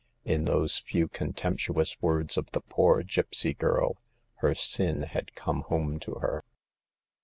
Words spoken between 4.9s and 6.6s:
had come home to her.